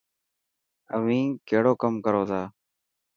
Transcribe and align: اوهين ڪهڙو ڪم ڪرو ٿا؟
اوهين 0.93 1.27
ڪهڙو 1.47 1.73
ڪم 1.81 1.93
ڪرو 2.05 2.21
ٿا؟ 2.29 2.41